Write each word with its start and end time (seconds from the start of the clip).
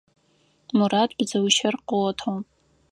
Мурат 0.77 1.11
бзыу 1.17 1.47
щыр 1.55 1.75
къыгъотыгъ. 1.87 2.39